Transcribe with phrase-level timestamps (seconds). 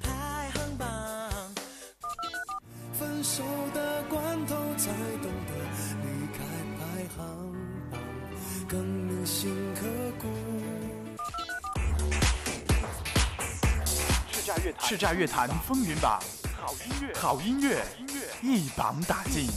[0.00, 0.88] 排行榜。
[2.98, 3.42] 分手
[3.74, 4.90] 的关头才
[5.20, 5.52] 懂得
[6.02, 6.38] 离开
[6.78, 6.80] 排
[7.16, 7.20] 行
[7.90, 8.00] 榜，
[8.68, 9.80] 更铭心刻
[10.20, 10.28] 骨。
[14.80, 16.20] 叱咤乐坛风云榜，
[16.60, 17.84] 好音乐，好音乐，
[18.42, 19.48] 一榜打尽。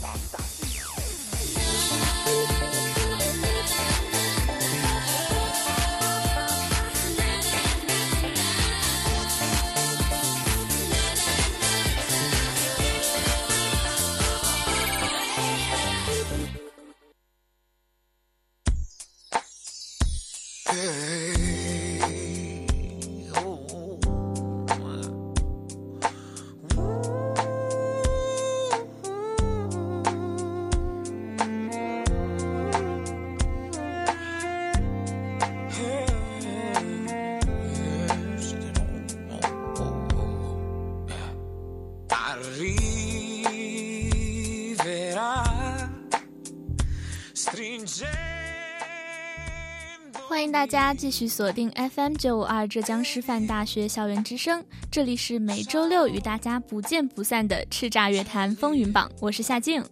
[50.66, 59.84] 大家继续锁定 FM 九五二浙江师范大学校园之声，这里是每周六与大家不见不散的叱咤乐坛风云榜，我是夏静。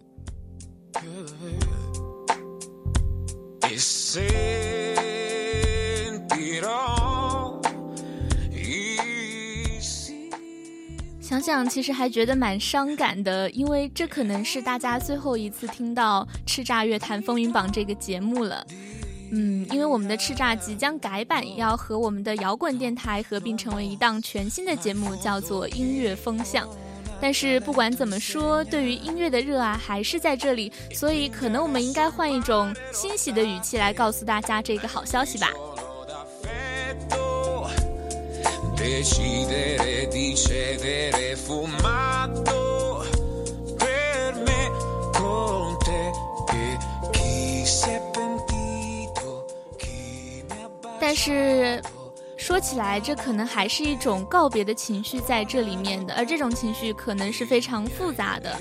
[11.20, 18.66] 想想其实还觉得蛮伤感的，因为这可能是大家最后一次听到《叱咤乐坛风云榜》这个节目了。
[19.30, 26.66] 嗯，因为我们的叱咤即将改版，要和我们的摇滚电台合并成为一档全新的节目，叫做《音乐风向》。
[27.20, 35.48] 但是不管怎么说，对于音乐的热爱还是在这里，所以可能我们应该换一种欣喜的语气来告诉大家这个好消息吧。
[51.06, 51.82] 但是，
[52.38, 58.58] 说起来，这可能还是一种告别的情绪在这里面的，而这种情绪可能是非常复杂的，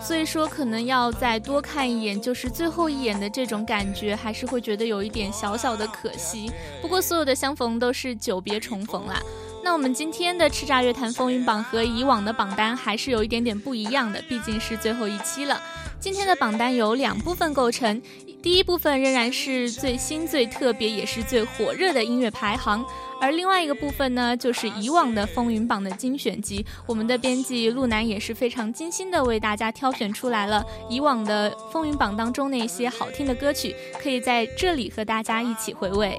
[0.00, 6.50] 所以说可能要再多看一眼，就是最后一眼的这种感觉，还是会觉得有一点小小的可惜。
[6.80, 9.22] 不过，所有的相逢都是久别重逢啦。
[9.62, 15.62] 那我们今天的叱咤乐坛风云榜和以往的榜单还是有一点点不一样的，毕竟是最后一期了。
[16.02, 18.02] 今天的榜单由两部分构成，
[18.42, 22.84] 第一部分仍然是最新、最特别，也是最火热的音乐排行，
[23.20, 26.66] 而另外一个部分呢，就是以往的风云榜的精选集。
[26.88, 36.18] 我们的编辑陆南也是非常精心的为大家挑选出来了以往的风云榜当中那些好听的歌曲，可以在这里和大家一起回味。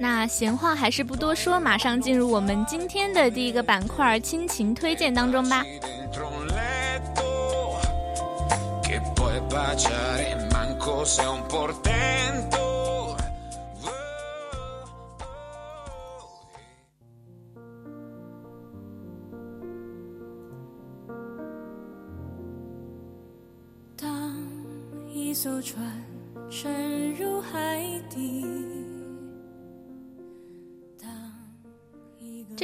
[0.00, 5.64] 那闲话还是不多说，马上进入我们今天的第一个板块——亲情推荐当中吧。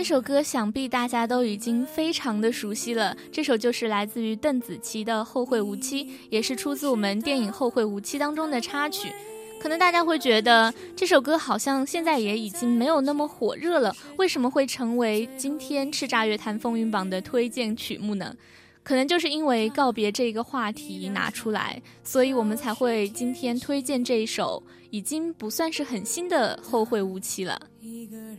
[0.05, 3.17] 这首歌想必大家都已经非常的熟悉了。
[3.33, 9.11] 这首就是来自于邓紫棋的《后会无期》，也是出自我们电影《后会无期》当中的插曲。
[9.59, 18.37] 可能大家会觉得这首歌好像现在也已经没有那么火热了，为什么会成为今天叱咤乐坛风云榜的推荐曲目呢？
[18.83, 27.59] 可能就是因为告别这个话题拿出来，所以我们才会今天推荐这一首已经不算是很新的《后会无期》了。
[27.81, 28.39] 一个人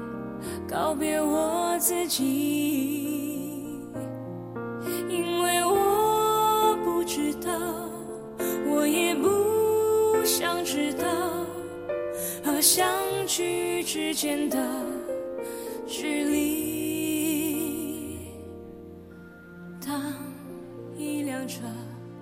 [0.71, 2.21] 告别我自己。
[5.09, 7.51] 因为我不知道
[8.69, 11.05] 我也不想知道
[12.41, 12.87] 和相
[13.27, 14.57] 聚之间的
[15.85, 16.61] 距离。
[19.85, 20.13] 当
[20.97, 21.63] 一辆车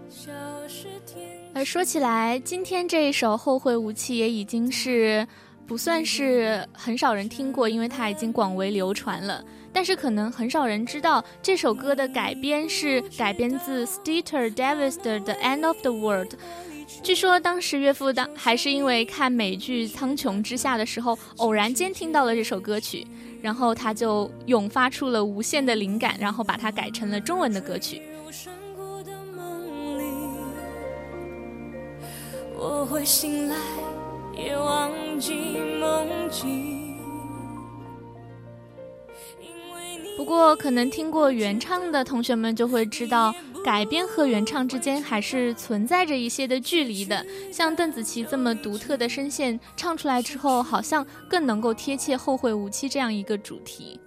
[0.09, 0.31] 消
[0.67, 1.51] 失天际。
[1.53, 5.27] 而说起来今天这一首后会无期也已经是
[5.69, 9.45] 不算是很少人听过，因为它已经广为流传了。
[9.71, 16.33] 但是可能很少人知道，这首歌的改编是改编自 Steter Davis 的《The End of the World》。
[17.03, 23.05] 据说当时岳父当还是因为看美剧《苍穹之下》的时候，偶然间听到了这首歌曲，
[23.39, 28.01] 然后他就涌发出了无限的灵感，然后把它改成了中文的歌曲。
[32.57, 33.55] 我会醒来，
[34.43, 35.33] 也忘记
[35.79, 36.77] 梦境。
[40.17, 43.33] 不过，可能听过原唱的同学们就会知道，
[43.63, 47.25] 改编和原唱之间还是存在着一些的距离的。
[47.51, 53.99] 像邓紫棋这么独特的声线，唱出来之后，好像更能够贴切“后会无期”这样一个主题。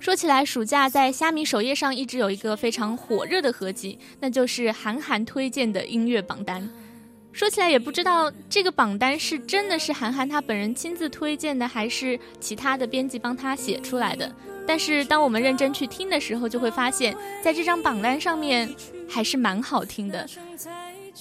[0.00, 6.68] 说起来，暑假在虾米首页上一直有一个非常火热的合集，那就是韩寒推荐的音乐榜单。
[7.34, 14.32] 说起来也不知道这个榜单是真的是韩寒他本人亲自推荐的，还是其他的编辑帮他写出来的。
[14.64, 18.72] 但是当我们认真去听的时候，就会发现，在这张榜单上面
[19.08, 20.24] 还是蛮好听的。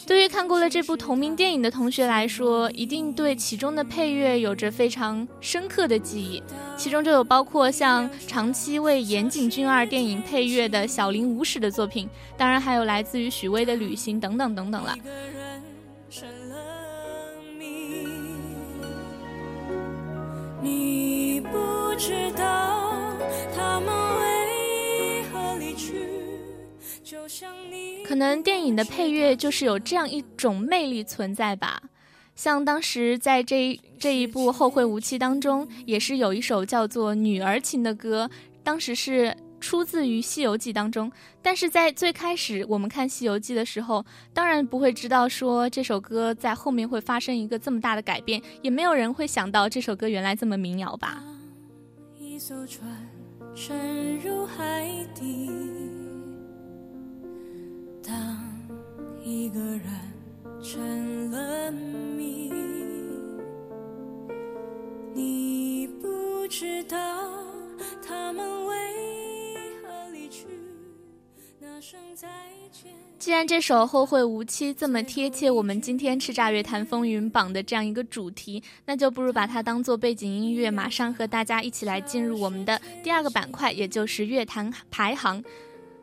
[0.06, 6.44] 对于看过了这部同名电影的同学来说，一定对其中的配乐有着非常深刻的记忆。
[6.78, 12.08] 其中就有包括像长期为岩井俊二电影配乐的小林武史的作品，
[12.38, 14.96] 当然还有来自于许巍的《旅行》等等等等了。
[20.62, 23.18] 你不知道
[23.56, 23.88] 他们
[24.20, 26.06] 为何离去，
[27.04, 28.04] 就像你。
[28.04, 31.82] 可能电影的配乐就是有这样一种魅力存在吧。
[32.36, 38.30] 像当时在这这一部《后会无期》当中，也是有一首叫做《女儿情》的歌，
[38.64, 39.36] 当时是。
[39.64, 41.10] 出自于《西游记》当中，
[41.42, 51.24] 但是在最开始我们看《西游记》的时候，当然不会知道说这首歌在后面会发生一个这么大的改变，也没有人会想到这首歌原来这么民谣吧。
[52.20, 52.86] 一艘船
[53.56, 55.50] 沉入海底，
[58.06, 58.14] 当
[59.24, 59.82] 一个人
[60.62, 62.52] 成了谜，
[65.14, 66.98] 你不知道
[68.06, 68.74] 他们为。
[73.20, 85.44] 既然这首《后会无期》这么贴切我们今天叱咤乐坛风云榜的这样一个主题，那就不如把它当做背景音乐，马上和大家一起来进入我们的第二个板块，也就是乐坛排行。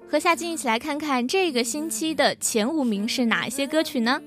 [0.08, 4.20] 和夏静一起来看看这个星期的前五名是哪一些歌曲呢？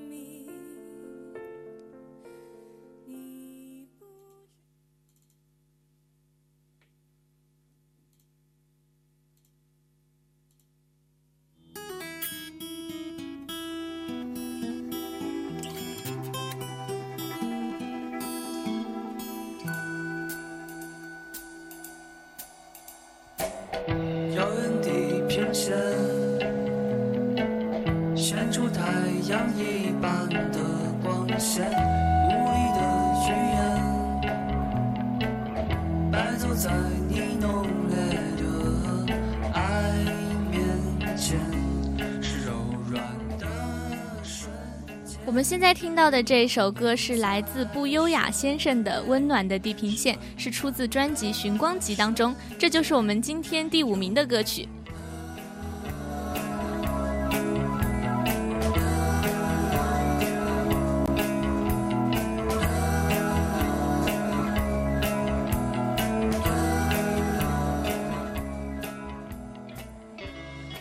[45.94, 52.34] 听到的这首歌是来自不优雅先生的《温暖的地平线》，是出自专辑《寻光集》当中。
[52.58, 54.68] 这就是我们今天第五名的歌曲。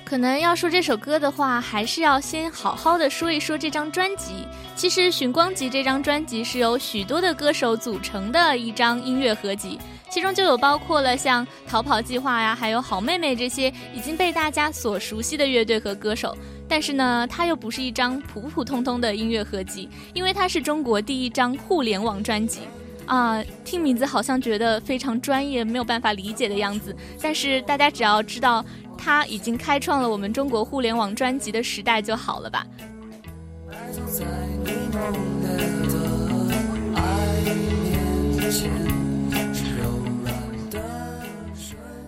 [0.04, 4.48] 可能要说这首歌的话，还是要先好好的说一说这张专辑。
[4.84, 16.38] 其实《寻光集》这张专辑是由许多的歌手组成的一张音乐合集，其中就有包括了像逃跑计划呀，还有好妹妹这些已经被大家所熟悉的乐队和歌手。
[16.68, 22.60] 但是呢，它又不是一张普普通通的音乐合集，因为它是中国第一张互联网专辑。
[23.06, 26.94] 啊，听名字好像觉得非常专业，没有办法理解的样子。
[27.22, 28.66] 但是大家只要知道。
[28.96, 32.66] 它已经开创了我们中国互联网专辑的时代就好了吧。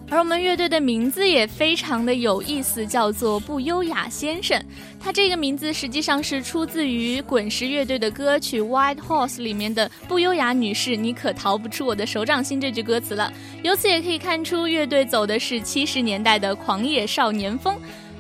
[0.08, 4.58] 而我们乐队的名字也非常的有意思，叫做不优雅先生。
[4.98, 13.30] 他这个名字实际上是出自于滚石乐队的歌曲《White Horse》里面的“不优雅女士，你可逃不出我的手掌心”这句歌词了。
[13.62, 17.76] 由此也可以看出，乐队走的是七十年代的狂野少年风。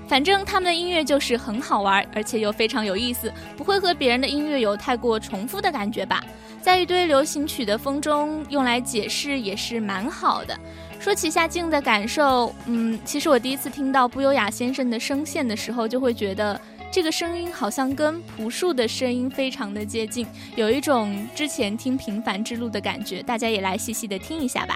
[0.08, 6.24] 反正他们的音乐就是很好玩，而且又非常有意思，不会和别人的音乐有太过重复的感觉吧。
[6.62, 10.58] 在一堆流行曲的风中用来解释也是蛮好的。
[11.00, 16.60] 说起夏静的感受，嗯，其实我第一次听到不优雅先生的声线的时候，就会觉得
[16.92, 23.22] 这个声音好像跟朴树的声音非常的接近，有一种之前听《平凡之路》的感觉。
[23.22, 24.76] 大家也来细细的听一下吧。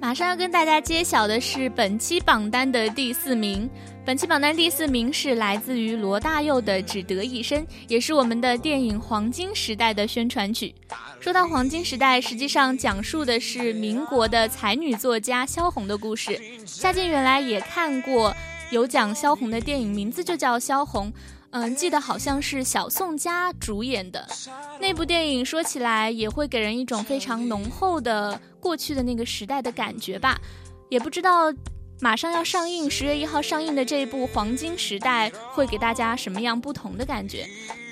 [0.00, 3.68] 马上要跟大家揭晓的是本期榜单的第四名。
[4.06, 10.74] 本期榜单第四名是来自于罗大佑的《只得一生》，也是我们的电影《黄金时代》的宣传曲。
[11.20, 16.40] 说到黄金时代，实际上讲述的是民国的才女作家萧红的故事。
[16.64, 18.34] 夏静原来也看过
[18.70, 21.10] 有讲萧红的电影，名字就叫《萧红》。
[21.50, 24.28] 嗯，记得好像是小宋佳主演的
[24.80, 30.38] 那部电影，说起来也会给人一种非常浓厚的过去的那个时代的感觉吧。
[30.90, 31.50] 也不知道
[32.00, 37.46] 马上要上映，十月一号上映的这一部《黄金时代》会给大家什么样不同的感觉？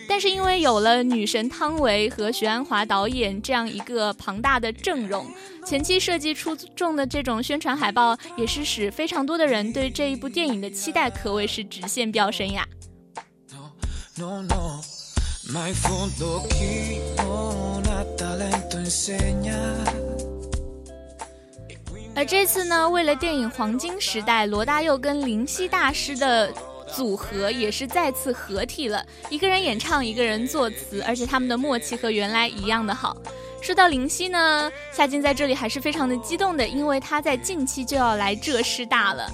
[0.09, 5.27] 但是因为有了女神汤唯和徐安华导演这样一个庞大的阵容，
[5.65, 12.67] 前期设计出众的这种宣传海报，也是使非常多的人对这一部电影的期待可谓是直线飙升呀。
[22.15, 26.51] 而这次呢，为了电影《黄金时代》，罗大佑跟林夕大师的
[26.95, 33.17] 组合也是再次合体了，一个人演唱，一个人作词，而且他们的默契和原来一样的好。
[33.61, 39.29] 说到林夕呢，夏静在这里还是非常的激动的，因为他在近期就要来浙师大了。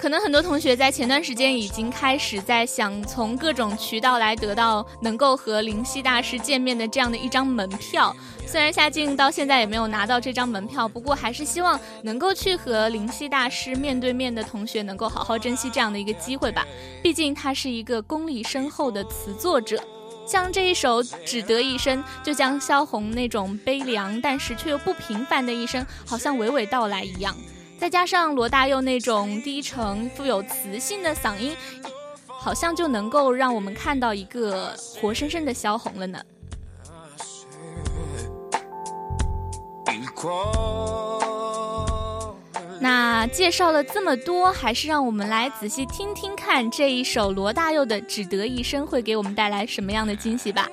[0.00, 8.16] 可能很多同学在前段时间已经开始在想从各种渠道来得到能够和灵犀大师见面的这样的一张门票。
[8.46, 16.66] 虽然夏静到现在也没有拿到这张门票，不过还是希望能够去和灵犀大师面对面的同学能够好好珍惜这样的一个机会吧。
[17.02, 19.84] 毕竟他是一个功力深厚的词作者，
[20.26, 27.36] 像这一首《只得一生》，就将萧红那种悲凉但是却又不平凡的一生，好像娓娓道来一样。
[27.80, 31.56] 再加上罗大佑那种低沉、富有磁性的嗓音，
[32.26, 36.22] 好像就能够让我们看到一个活生生的萧红了呢。
[42.80, 50.68] 那介绍了这么多，还是让我们来仔细听听看这一首罗大佑的《只得一生》会给我们带来什么样的惊喜吧。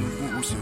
[0.00, 0.54] 此生不休。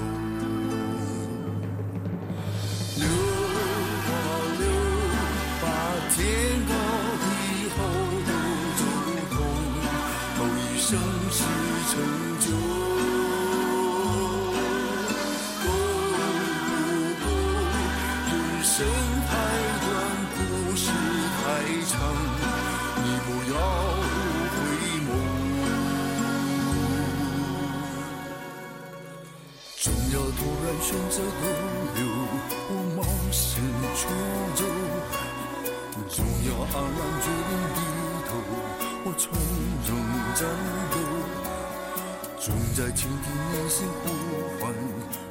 [6.10, 6.24] 天
[6.66, 6.72] 高
[7.22, 7.24] 地
[7.76, 7.78] 厚，
[8.78, 8.80] 如
[9.30, 9.36] 同
[10.36, 10.88] 后一生
[11.30, 11.38] 是
[11.90, 11.94] 成
[30.88, 31.22] 选择逗
[31.96, 32.00] 留，
[32.70, 33.60] 我冒险
[33.94, 34.08] 出
[34.56, 34.64] 走。
[36.08, 37.78] 总要昂然决定低
[38.24, 38.30] 头，
[39.04, 39.28] 我从
[39.84, 39.90] 容
[40.34, 40.40] 战
[40.90, 40.96] 斗。
[42.40, 44.08] 总在倾听内心呼
[44.58, 44.72] 唤，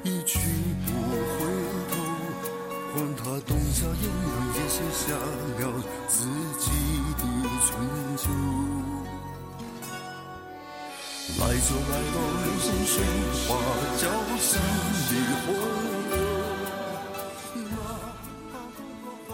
[0.04, 0.38] 一去
[0.86, 0.88] 不
[1.34, 1.36] 回
[1.90, 1.92] 头。
[2.94, 5.62] 管他冬夏炎凉，也写下了
[6.08, 6.70] 自己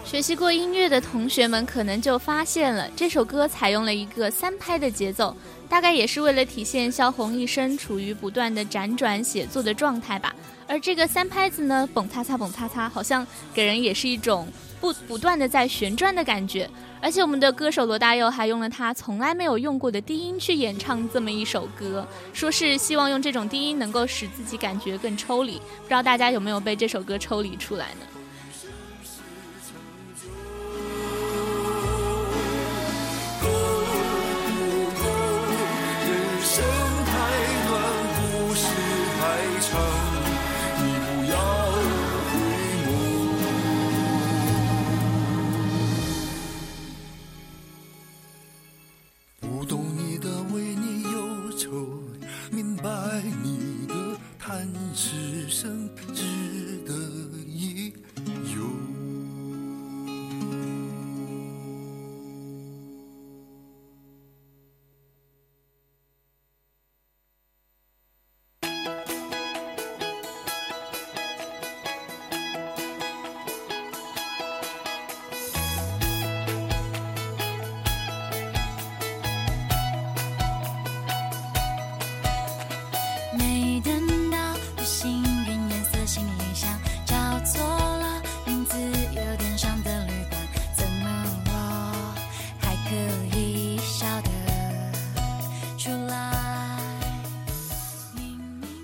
[0.05, 5.35] 学习过音乐的同学们可能就发现了，这首歌采用了一个三拍的节奏，
[5.67, 10.35] 大概也是为了体现萧红一生处于不断的辗转写作的状态吧。
[10.67, 14.47] 而这个三拍子呢，蹦擦擦蹦擦擦，好像给人也是一种
[14.83, 16.69] 不不断的在旋转的感觉。
[17.01, 25.53] 而且我们的歌手罗大佑还用了他从来没有用过的低音去演唱这么一首歌，说是希望用这种低音能够使自己感觉更抽离。
[25.53, 28.22] 不知道大家有没有被这首歌抽离出来呢？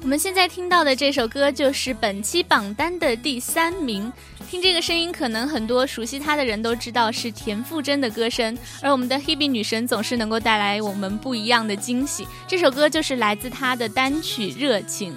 [0.09, 4.11] 我们现在听到的这首歌就是本期榜单的第三名。
[4.49, 8.57] 听这个声音，可能很多熟悉他的人都知道是田馥甄的歌声。
[8.81, 12.27] 而我们的 Hebe 女神总是能够带来我们不一样的惊喜。
[12.47, 15.13] 这首歌就是来自她的单曲《热情》。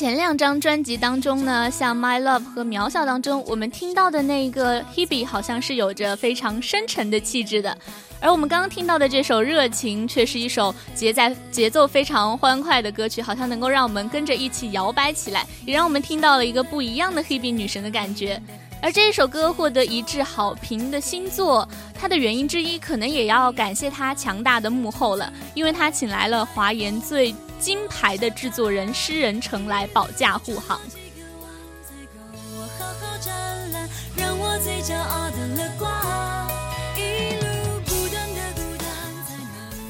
[0.00, 7.76] 前两张专辑当中呢，像《My Love》和《渺小》当中，我们听到的那个 Hebe 好像是有着非常深沉的气质的，
[8.18, 18.40] 而我们刚刚听到的这首《热情》却是一首节在节奏非常欢快的歌曲，好像能够让我们跟着一起摇摆起来，也让我们听到了一个不一样的 Hebe 女神的感觉。
[18.82, 30.80] 而这一首歌获得一致好评的新作，它的原因之一可能也要感谢它强大的幕后了，因为它请来了华研最金牌的制作人施仁成来保驾护航。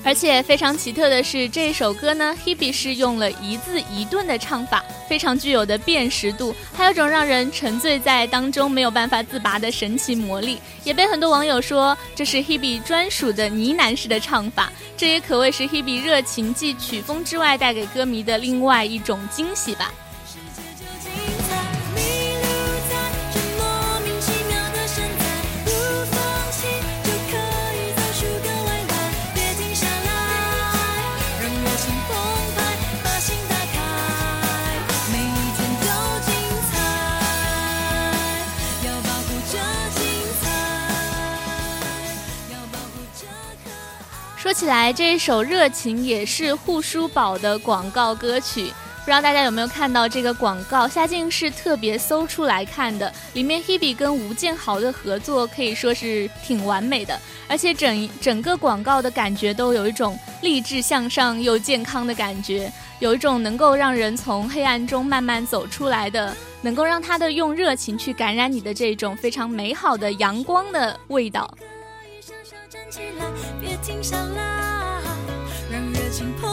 [0.03, 19.93] 而且非常奇特的是，这首歌呢，Hebe 是用了一字一顿的唱法，非常具有的辨识度，还有种让人沉醉在当中没有办法自拔的神奇魔力，也被很多网友说这是 Hebe 专属的呢喃式的唱法，这也可谓是 Hebe 热情继曲风之外带给歌迷的另外一种惊喜吧。
[44.61, 48.65] 起来，这一首《热情》也是护舒宝的广告歌曲，
[48.99, 50.87] 不知道大家有没有看到这个广告？
[50.87, 57.19] 夏静是特别搜出来看的，里面 Hebe 跟吴建豪的合作可以说是挺完美的，
[57.49, 71.51] 而且整整个广告的感觉都有一种励志向上又健康的感觉，有一种能够让人从黑暗中慢慢走出来的，能够让他的用热情去感染你的这种非常美好的阳光的味道。
[72.91, 73.25] 起来，
[73.61, 75.01] 别停下来，
[75.71, 76.50] 让热情澎湃，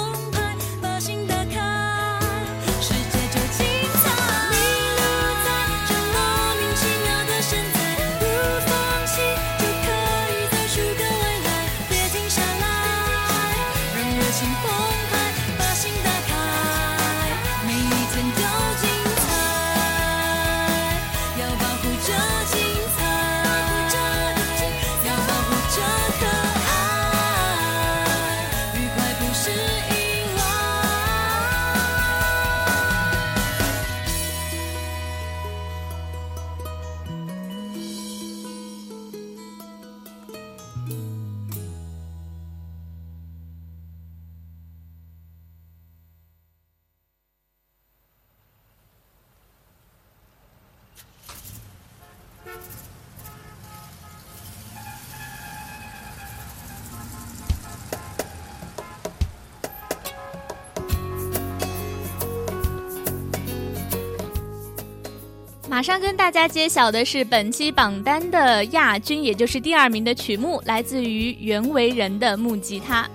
[65.77, 73.07] 马上跟大家揭晓的是本期榜单的亚军，也就是第二名的曲目，来自于袁惟仁的木吉他。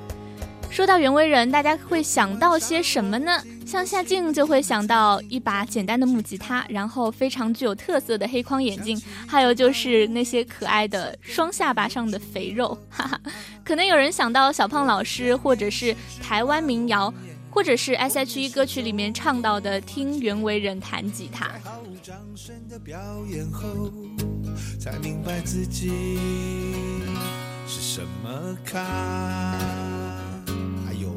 [0.71, 3.43] 说到袁惟仁，大家会想到些什么呢？
[3.67, 8.97] 像夏静就会想到一把简单的木吉他，然后非常具有特色的黑框眼镜，
[9.27, 12.79] 还有就是那些可爱的双下巴上的肥肉。
[12.89, 13.21] 哈哈，
[13.65, 17.13] 可能有人想到小胖老师，或者是台湾民谣。
[17.53, 21.53] 或者是 S.H.E 歌曲里面唱到的，听袁惟仁弹吉他。
[30.85, 31.11] 还有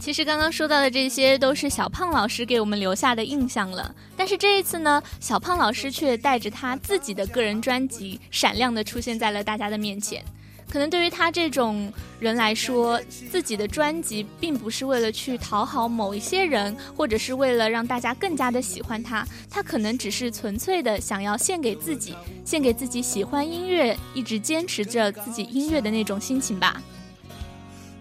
[0.00, 10.24] 其实刚刚说到的这些都是小胖老师给我们留下的印象了，但是这一次呢，小胖老师却带着他自己的个人专辑，闪亮的出现在了大家的面前。
[10.74, 26.82] 可能对于他这种人来说，自己的专辑并不是为了去讨好某一些人，或者是为了让大家更加的喜欢他，他可能只是纯粹的想要献给自己，献给自己喜欢音乐，一直坚持着自己音乐的那种心情吧。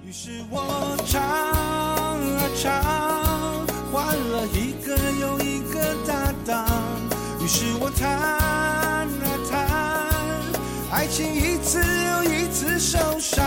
[0.03, 2.81] 于是我唱啊唱，
[3.91, 6.65] 换了一个又一个搭档，
[7.39, 8.33] 于是我弹。
[10.95, 12.22] 爱情一次又
[12.93, 13.43] 受伤，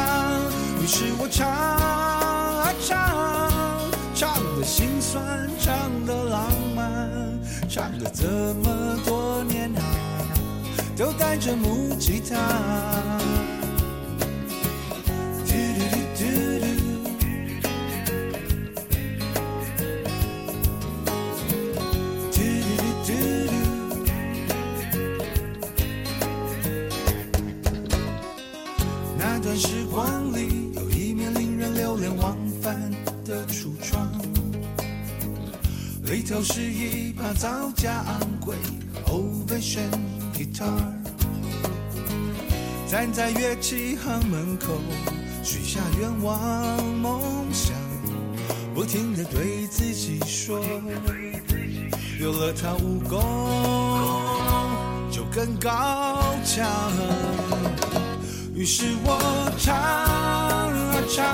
[0.82, 3.80] 于是我唱啊唱，
[4.12, 7.08] 唱的心酸，唱的浪漫，
[7.68, 9.82] 唱了这么多年啊，
[10.96, 12.36] 都带着木吉他。
[36.28, 38.56] 都是一把造价昂贵
[39.06, 39.88] Ovation
[40.34, 40.92] Guitar，
[42.90, 44.72] 站在乐器行门口，
[45.44, 47.74] 许下愿望梦想，
[48.74, 50.60] 不停的对自己说，
[52.20, 53.18] 有了它，武功
[55.10, 56.68] 就更高强。
[58.52, 61.24] 于是我唱啊唱，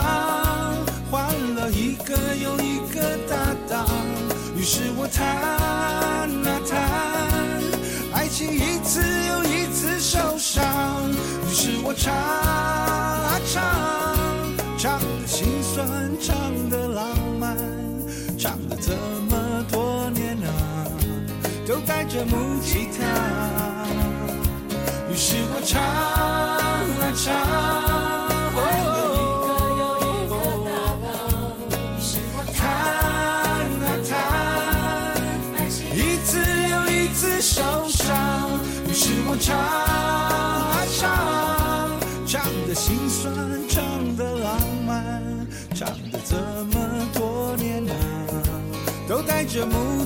[4.63, 6.25] 于是我弹啊
[6.71, 6.81] 弹，
[8.15, 11.11] 爱情一次又一次受伤。
[11.49, 13.61] 于是我唱啊唱，
[14.79, 17.57] 唱的心酸，唱的浪漫，
[18.39, 18.93] 唱了这
[19.29, 20.87] 么多年啊，
[21.67, 23.03] 都带着木吉他。
[25.11, 25.83] 于是我唱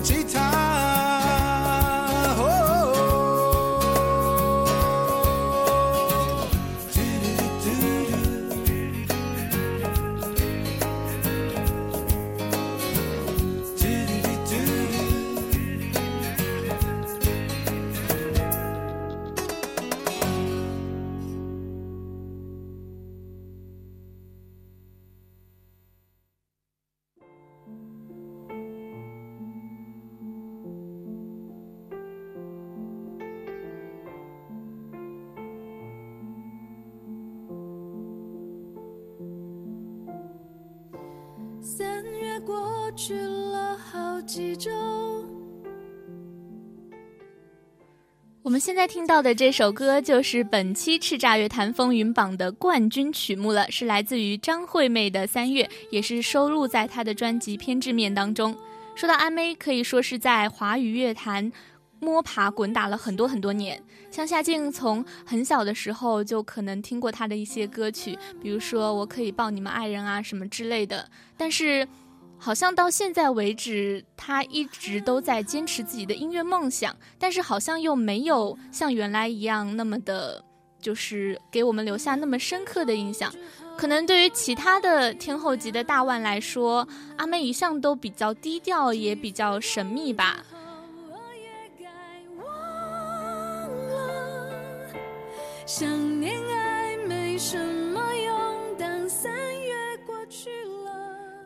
[0.07, 0.66] 着木
[48.47, 58.57] 我们现在听到的这首歌就是本期叱咤乐坛风云榜的冠军曲目了，是来自于张惠妹的《三月》，也是收录在她的专辑《偏执面》当中。
[58.95, 61.51] 说到阿妹，可以说是在华语乐坛
[61.99, 63.83] 摸爬滚打了很多很多年。
[64.13, 71.89] 像夏静从很小的时候就可能听过她的一些歌曲，比如说《我可以抱你们爱人》啊什么之类的，但是。
[72.39, 80.45] 好像到现在为止，他一直都在坚持自己的音乐梦想，但是好像又没有像原来一样那么的，
[80.81, 83.33] 就是给我们留下那么深刻的印象。
[83.77, 90.45] 可能对于其他的天后级的大腕来说，阿妹一向都比较低调，也比较神秘吧。
[91.11, 91.87] 我也该
[92.37, 92.47] 忘
[93.89, 94.95] 了，
[95.67, 96.35] 想念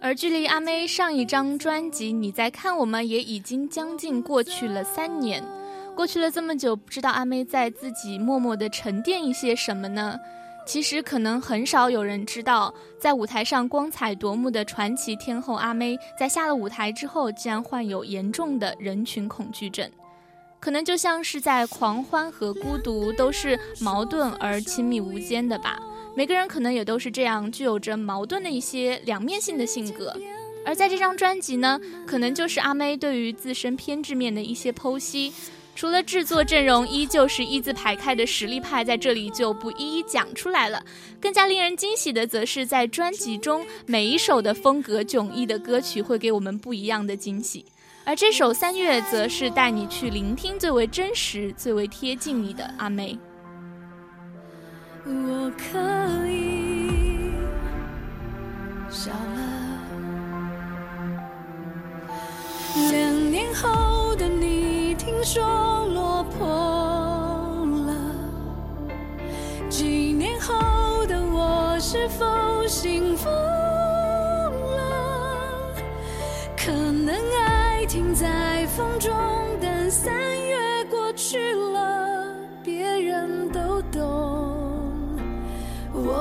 [0.03, 5.45] 而距离阿妹上一张专辑《你在看我们》也已经将近过去了三年，
[5.95, 10.19] 过去了这么久，不知道阿妹在自己默默的沉淀一些什么呢？
[10.67, 19.91] 其实可能很少有人知道，在舞台上光彩夺目的传奇天后阿妹，在下了舞台之后，竟然患有严重的人群恐惧症，
[20.59, 25.79] 可能就像是在狂欢和孤独都是矛盾而亲密无间的吧。
[26.15, 30.15] 每个人可能也都是这样，具有着矛盾的一些两面性的性格。
[30.65, 35.33] 而在这张专辑呢，可能就是阿妹对于自身偏执面的一些剖析。
[35.75, 40.85] 除了制作阵容依旧是一字排开的实力派，在这里就不一一讲出来了。
[41.19, 47.65] 更加令人惊喜的，则是在专辑中每一首的风格迥异的歌曲会给我们不一样的惊喜。
[48.05, 53.17] 而这首《三月》则是带你去聆听最为真实、最为贴近你的阿妹。
[55.07, 55.79] 我可
[56.29, 57.33] 以
[58.91, 59.17] 笑了。
[62.91, 66.47] 两年后的你，听说落魄
[67.87, 67.95] 了。
[69.71, 74.53] 几年后的我，是否幸福了？
[76.57, 79.11] 可能爱停在风中，
[79.61, 80.13] 等散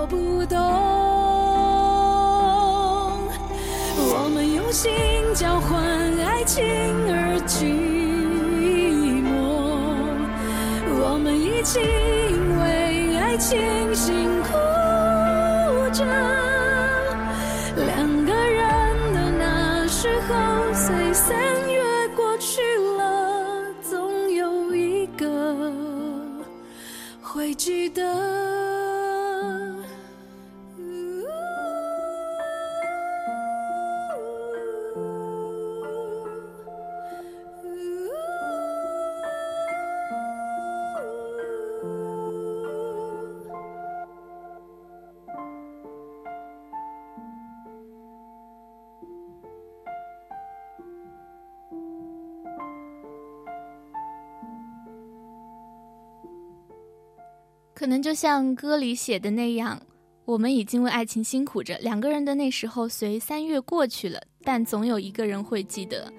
[0.09, 0.57] 不懂，
[4.11, 4.91] 我们用心
[5.35, 5.79] 交换
[6.23, 7.63] 爱情而寂
[9.23, 9.29] 寞，
[10.99, 13.88] 我们一起因为爱情
[58.01, 59.81] 就像歌里写的那样，
[60.25, 66.11] 我们已经为爱情辛苦着，两个人的那时候随三月过去了，但总有一个人会记得。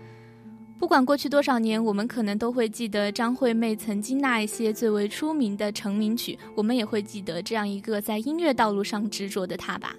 [0.79, 9.95] 不管过去多少年，我们可能都会记得张惠妹曾经那一些最为出名的成名曲，我们也会记得这样一个在音乐道路上执着的她吧。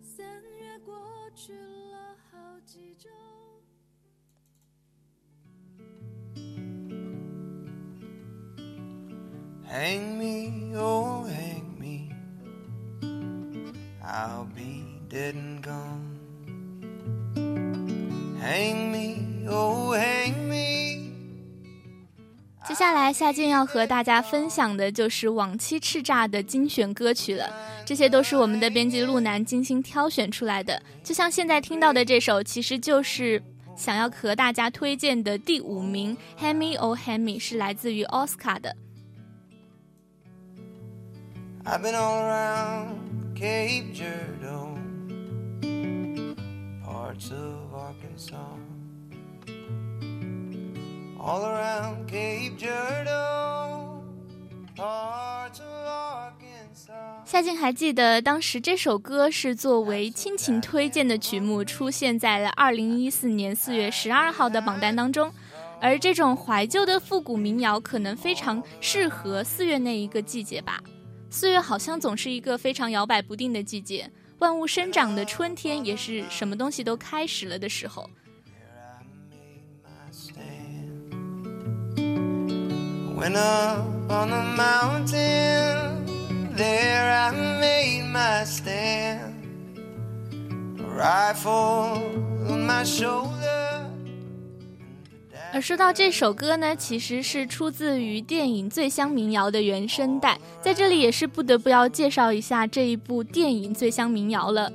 [0.00, 0.24] 三
[0.58, 0.94] 月过
[1.34, 3.10] 去了好几周
[9.74, 12.12] Hang me, oh, hang me.
[14.00, 16.14] I'll be dead and gone.
[18.40, 21.10] Hang me, oh, hang me.
[22.64, 27.52] 接下来，夏静要和大家分享的就是往期叱咤的精选歌曲了。
[27.84, 30.80] 这些都是我们的编辑陆南精心挑选出来的。
[31.02, 33.42] 就像现在听到的这首，其实就是
[33.76, 38.76] 想要和大家推荐的第五名《Hang Me Oh Hang Me》，是来自于奥斯卡的。
[41.66, 44.76] I've been all around Cape Girardeau,
[46.84, 48.36] parts of Arkansas.
[51.18, 54.02] All around Cape Girardeau,
[54.76, 57.24] parts of Arkansas.
[57.24, 65.32] 夏静还记得，当时这首歌是作为亲情推荐的曲目，出现在了二零一四年四月十二号的榜单当中。
[65.80, 70.78] 而这种怀旧的复古民谣，可能非常适合四月那一个季节吧。
[71.34, 78.08] 四月好像总是一个非常摇摆不定的季节，万物生长的春天，也是什么东西都开始了的时候。
[95.54, 104.72] 而说到这首歌呢，其实是出自于电影《醉乡民谣》的原声带，在这里也是不得不要介绍一下这一部电影《醉乡民谣》了。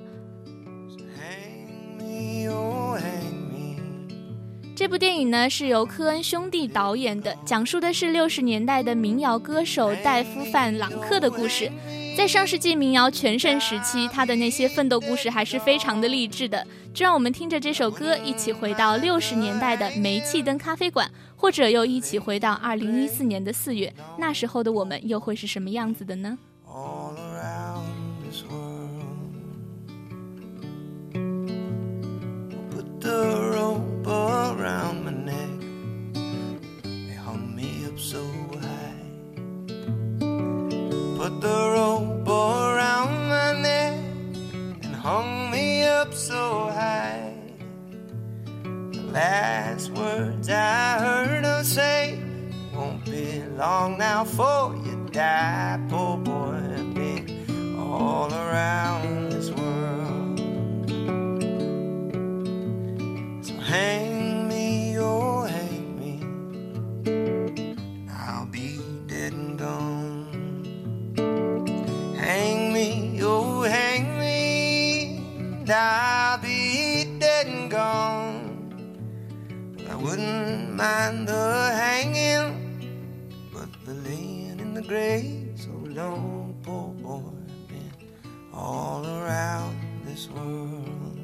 [4.73, 11.69] 这部电影呢是由科恩兄弟导演的，讲述的是六十年代的民谣歌手戴夫·范朗克的故事。
[12.19, 16.67] 在上世纪民谣全盛时期他的那些奋斗故事还是非常的励志的。
[16.93, 27.85] 就让我们听着这首歌一起回到六十年代的煤气灯咖啡馆或者又一起回到二零一四年的四月那时候的我们又会是什么样子的呢？Around
[28.29, 28.89] this world
[32.99, 35.55] the rope around the neck.
[37.23, 38.21] Hung me up so
[38.59, 38.89] high.
[41.19, 41.98] But the road
[49.11, 52.19] last words I heard her say
[52.73, 56.61] won't be long now for you die, poor boy.
[56.93, 60.39] Been all around this world.
[63.45, 64.08] So hang
[75.69, 76.89] me.
[79.87, 82.49] I wouldn't mind the hanging,
[83.53, 87.21] but the laying in the grave so oh, long, poor boy,
[87.67, 87.91] been
[88.53, 91.18] all around this world.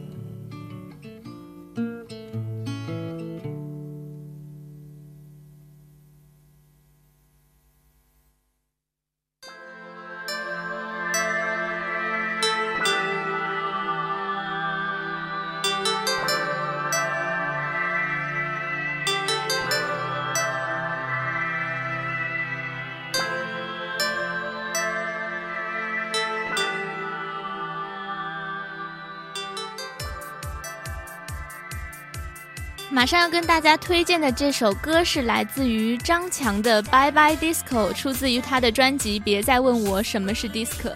[33.05, 40.89] 马上要跟大家推荐的这首歌是来自于张强的《Bye Bye Disco》，出自于他的专辑《别再问我什么是 Disco》。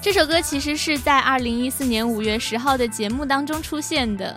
[0.00, 4.36] 这首歌其实是在二零一四年五月十号的节目当中出现的。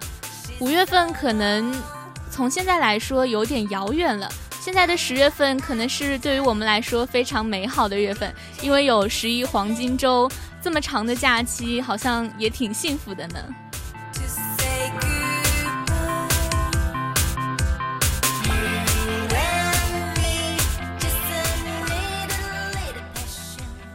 [0.58, 1.72] 五月份可能
[2.32, 4.28] 从现在来说有点遥远了，
[4.60, 10.28] 现在的十月份可能是对于我们来说非常美好的月份，因为有十一黄金周
[10.60, 13.38] 这么长的假期，好像也挺幸福的呢。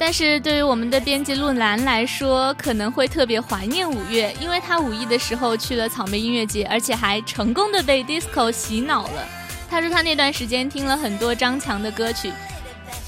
[0.07, 9.29] 但是对于我们的编辑陆兰来说，可能会特别怀念五月，因为他五一的时候去了草莓音乐节，而且还成功的被 disco 洗脑了。
[9.69, 12.31] 他说他那段时间听了很多张强的歌曲，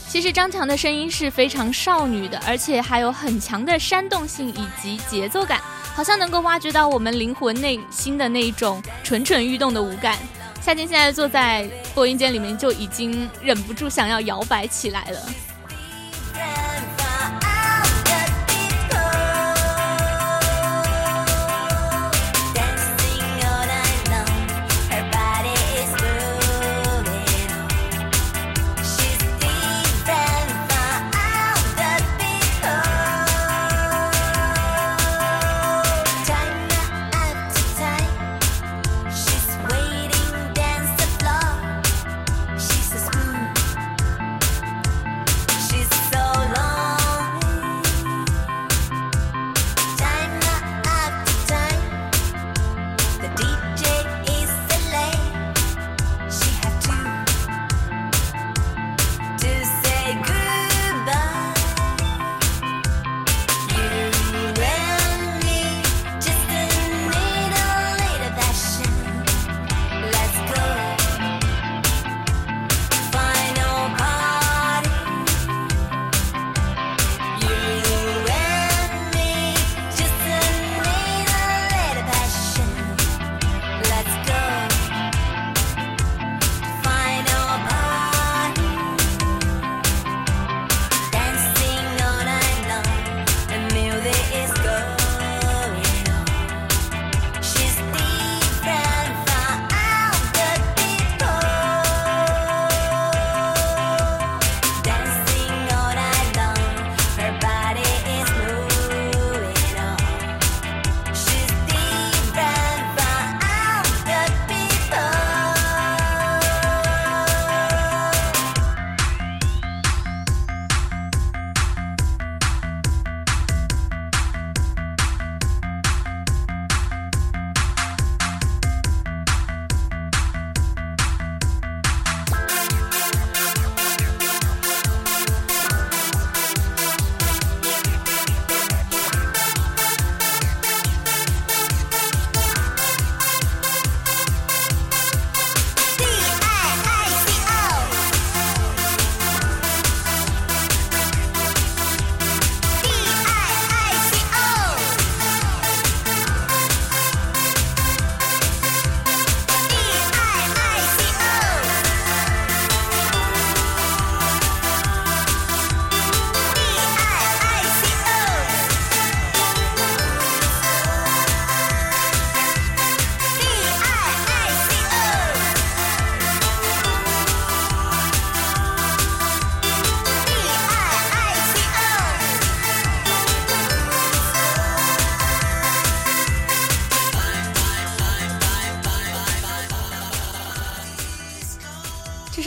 [0.08, 5.60] 其实张强的声音是非常少女的，而且还有很强的煽动性以及节奏感，
[5.94, 10.18] 好像能够挖掘到我们灵魂内心的那种蠢蠢欲动的舞感。
[10.60, 15.20] 夏天现在坐在播音间里面，就已经忍不住想要摇摆起来了。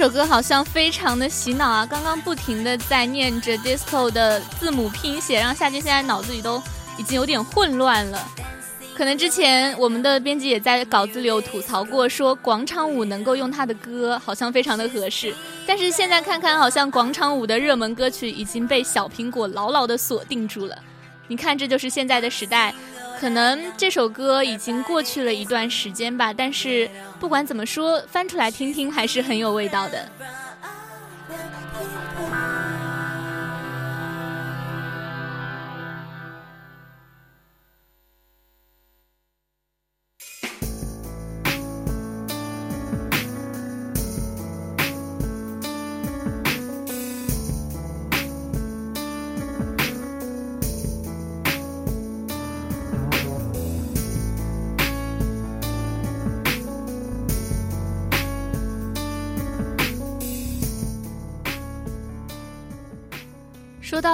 [0.02, 1.86] 这首歌好像非常的洗脑啊！
[1.86, 6.60] 刚刚不停的在念着 disco 的字母拼写，让夏君现在脑子里都
[6.98, 8.20] 已经有点混乱了。
[8.96, 15.36] 可能之前我们的编辑也在稿子里有吐槽过，说广场舞能够用他的歌，好像非常的合适。
[15.68, 20.76] 但是现在看看，好像广场舞的热门歌曲已经被小苹果牢牢的锁定住了。
[21.28, 22.74] 你看，这就是现在的时代。
[23.22, 30.10] 可能这首歌已经过去了一段时间吧，但是不管怎么说，翻出来听听还是很有味道的。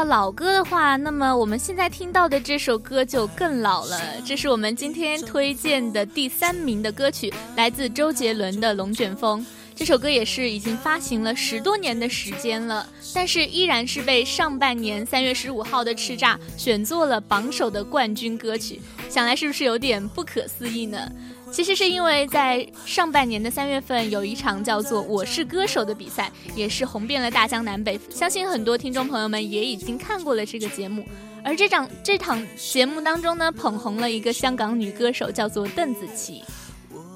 [0.07, 3.99] 老歌的话，那么我们现在听到的这首歌就更老了。
[4.25, 9.41] 这是我们今天推荐的第三名的歌曲，来自周杰伦的《龙卷风》。
[9.75, 18.81] 这首歌也是已经发行了十多年的时间了，但是依然是被上半年三月十五号的叱咤选做了榜首的冠军歌曲。
[19.09, 21.11] 想来是不是有点不可思议呢？
[21.51, 27.99] 其实是因为在上半年的三月份，有一场叫做《我是歌手》的比赛，也是红遍了大江南北。
[28.09, 31.05] 相信很多听众朋友们也已经看过了这个节目。
[31.43, 36.43] 而这场这场节目当中呢，捧红了一个香港女歌手，叫做邓紫棋。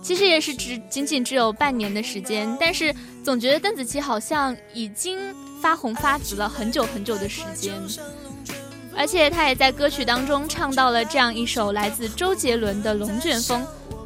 [0.01, 5.19] 其实也是只仅仅只有半年的时间，但是总觉得邓紫棋好像已经
[5.61, 7.73] 发红发紫了很久很久的时间。
[8.95, 13.61] 而且她也在歌曲当中唱到了这样一首来自周杰伦的《龙卷风》，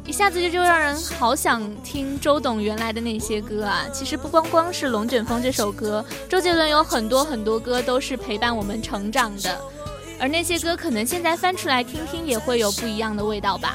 [0.06, 3.84] 一下子就就让人好想听周董原来的那些歌啊！
[3.92, 9.60] 其实不光光是《龙卷风》这首歌，周杰伦有很多很多歌都是陪伴我们成长的，
[10.20, 13.74] 而那些歌可能现在翻出来听听也会有不一样的味道吧。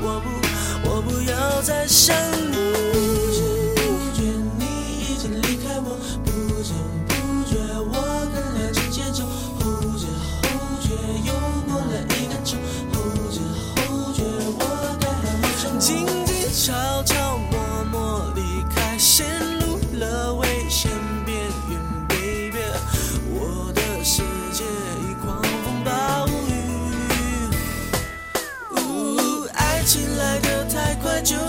[0.00, 2.16] 我不，我不要再想
[2.52, 3.07] 你。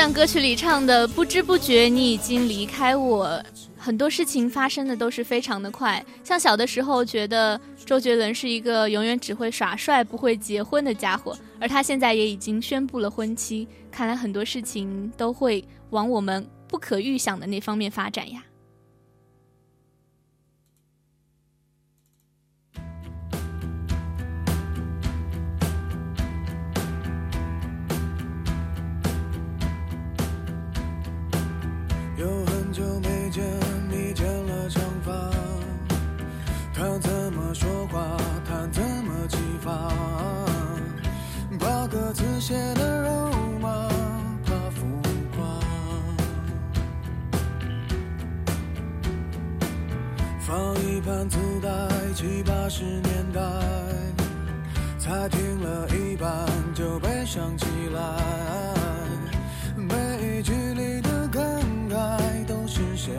[0.00, 3.38] 像歌曲里唱的，不知不觉你已经离开我，
[3.76, 6.02] 很多事情发生的都是非常的快。
[6.24, 18.42] 像小的时候觉得周杰伦是一个永远只会耍帅不会结婚的家伙，而他现在也已经宣布了婚期，看来很多事情都会往我们不可预想的那方面发展呀。
[36.80, 38.16] 他怎么说话，
[38.48, 39.92] 他怎么启发，
[41.58, 43.86] 把歌词写的肉麻，
[44.46, 44.86] 怕浮
[45.36, 45.60] 夸。
[50.40, 51.68] 放一盘磁带，
[52.14, 53.42] 七八十年代，
[54.98, 58.00] 才听了一半就悲伤起来。
[59.76, 61.42] 每一句里的感
[61.90, 63.14] 慨都是现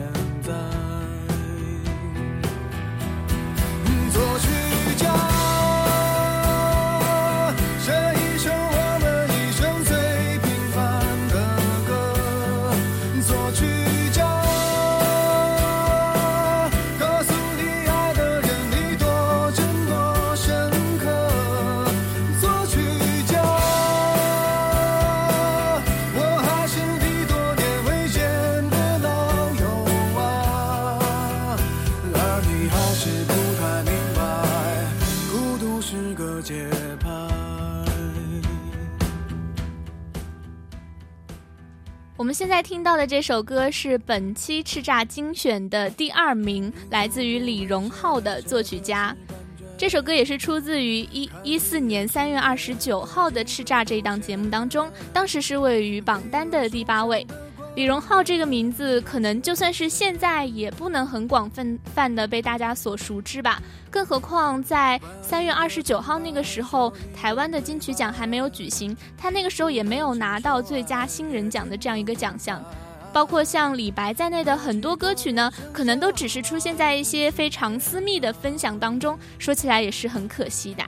[42.32, 49.14] 现在听到的这首歌是本期叱咤精选的第二名，来自于李荣浩的作曲家。
[49.76, 57.26] 这首歌也是出自于一一四年三月二十九号的叱咤这一档节目当中，当时是位于榜单的第八位。
[57.74, 63.62] 李荣浩这个名字，可能就算是现在也不能很广泛泛的被大家所熟知吧。
[63.90, 72.62] 更何况在三月二十九号那个时候，台湾的金曲奖还没有举行，他那个时候也没有拿到最佳新人奖的这样一个奖项。
[73.10, 80.82] 包括像李白在内的很多歌曲呢，可能都只是出现在一些非常私密的分享当中，说起来也是很可惜的。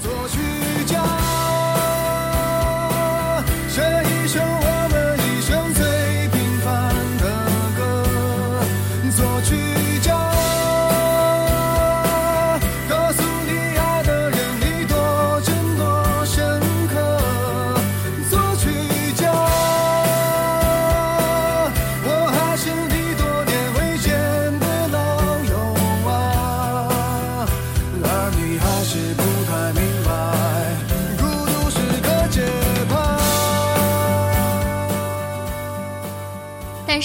[0.00, 0.38] 作曲
[0.86, 1.04] 家
[3.68, 4.40] 写一首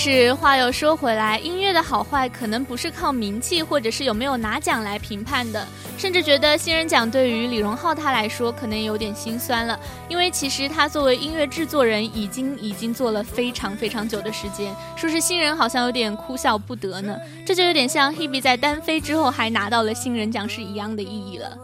[0.08, 21.58] 是话又说回来，音乐的好坏可能不是靠名气或者是有没有拿奖来评判的，甚至觉得新人奖对于李荣浩他来说可能有点心酸了，因为其实他作为音乐制作人已经已经做了非常非常久的时间，说是新人好像有点哭笑不得呢，这就有点像 Hebe 在单飞之后还拿到了新人奖是一样的意义了。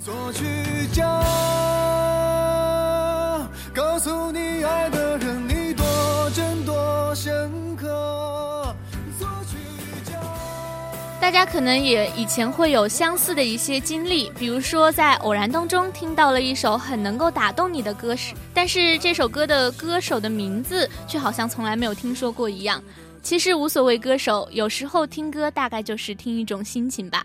[0.00, 0.42] 作曲
[0.92, 1.04] 家
[3.72, 5.09] 告诉你爱的
[6.34, 8.74] 真多深刻。
[9.18, 9.56] 作曲
[10.04, 10.12] 家。
[11.20, 22.82] 大家可能也以前会有相似的一些经历，比如说在偶然当中听到了一首很能够打动你的歌时，但是这首歌的歌手的名字却好像从来没有听说过一样。
[23.22, 27.24] 其实无所谓歌手，有时候听歌大概就是听一种心情吧。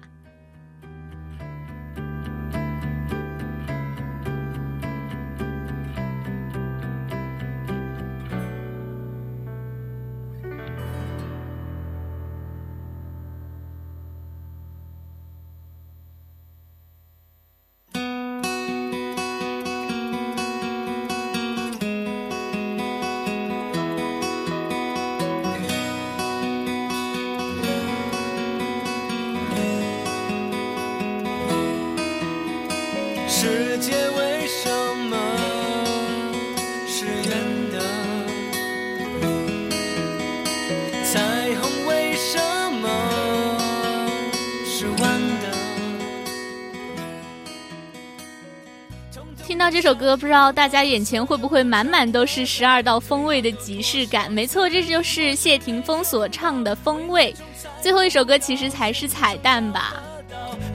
[49.76, 54.32] 这首歌，不知道大家眼前会不会满满都是十二道风味的即视感？
[54.32, 57.36] 没错，这就是谢霆锋所唱的《风味》。
[57.82, 60.02] 最后一首歌其实才是彩蛋吧。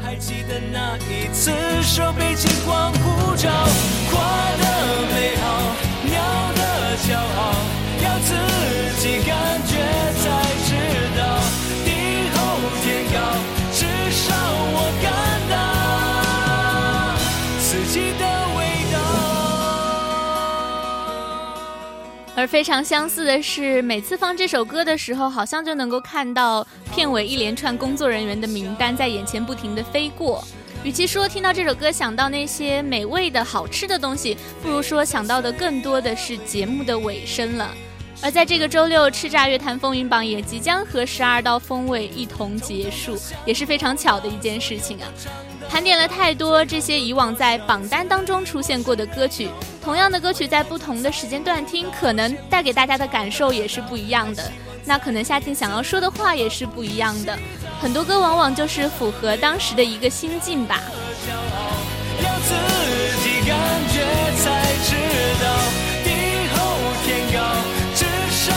[0.03, 3.48] 还记得那一次手背金光普照，
[4.12, 4.20] 花
[4.61, 4.64] 的
[5.14, 5.72] 美好，
[6.05, 6.20] 鸟
[6.53, 6.62] 的
[6.98, 7.55] 骄傲，
[8.05, 9.62] 要自己感
[22.41, 30.43] 而非常相似的是，每次放这首歌的时候，好像就能够看到片尾一连串工作人员的名单在眼前不停地飞过。
[30.82, 37.74] 与其说听到这首歌想到那些美味的好吃的东西，不如说想到的更多的是节目的尾声了。
[38.22, 45.05] 而在这个周六，叱咤乐坛风云榜也即将和十二道风味一同结束，也是非常巧的一件事情啊。
[45.70, 49.48] 盘点了太多这些以往在榜单当中出现过的歌曲，
[49.82, 54.50] 同样的歌曲在不同的时间段听，可能带给大家的感受也是不一样的。
[54.84, 57.38] 那可能夏静想要说的话也是不一样的。
[57.80, 60.80] 很多歌往往就是符合当时的一个心境吧。
[67.94, 68.52] 至少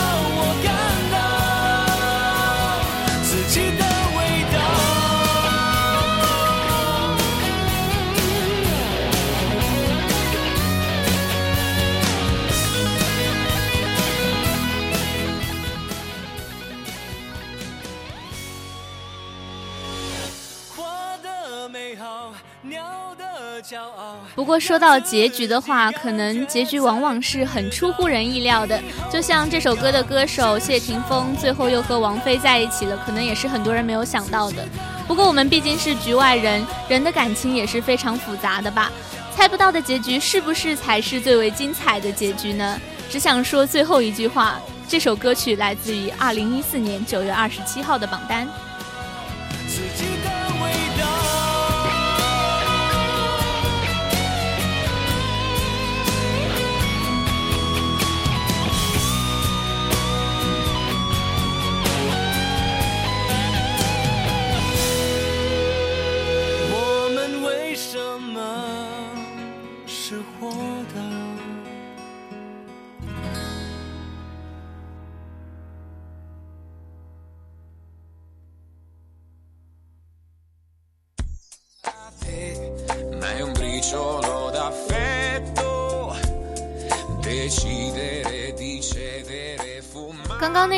[24.34, 28.80] 不过说到结局的话，可能结局往往是很出乎人意料的。
[29.12, 34.66] 就像这首歌的歌手谢霆锋，最后又和王菲在一起了，可能也是很多人没有想到的。
[35.06, 38.90] 不过我们毕竟是局外人，人的感情也是非常复杂的吧？
[39.36, 42.80] 猜不到的结局是不是才是最为精彩的结局呢？
[43.10, 44.58] 只想说最后一句话，
[44.88, 48.48] 这首歌曲来自于二零一四年九月二十七号的榜单。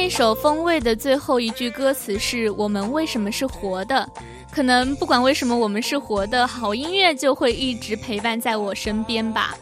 [0.07, 4.09] 一首《风味》的最后一句歌词是我们为什么是活的？
[4.53, 9.57] 可能不管为什么我们是活的，好音乐就会一直陪伴在我身边吧。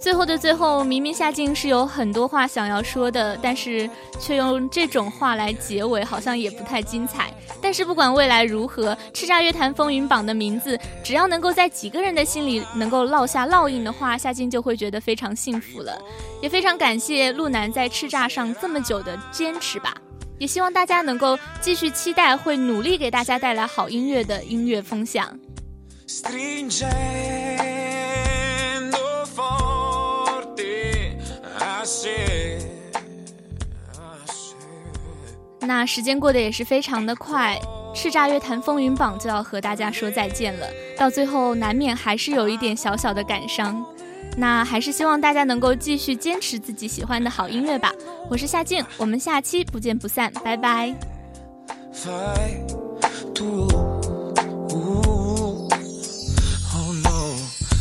[0.00, 3.88] 最后的最后，明明夏静是有很多话想要说的，但是
[4.18, 7.30] 却用这种话来结尾，好像也不太精彩。
[7.60, 16.00] 但是不管未来如何，叱咤乐坛风云榜的名字，只要能够在几个人的心里能够烙下烙印的话，夏静就会觉得非常幸福了。
[16.40, 19.94] 也非常感谢陆南在叱咤上这么久的坚持吧。
[20.38, 25.38] 也希望大家能够继续期待，会努力给大家带来好音乐的音乐风向。
[35.60, 37.60] 那时间过得也是非常的快，
[37.94, 40.66] 叱咤乐坛风云榜就要和大家说再见了。
[40.96, 43.84] 到最后，难免还是有一点小小的感伤。
[44.36, 47.92] 那还是希望大家能够继续坚持自己喜欢的好音乐吧。
[48.28, 50.94] 我是夏静，我们下期不见不散，拜拜。